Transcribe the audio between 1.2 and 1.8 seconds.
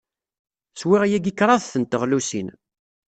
kraḍt